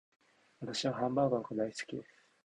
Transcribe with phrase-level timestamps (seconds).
[0.59, 2.25] 私はハンバーガーが大好きです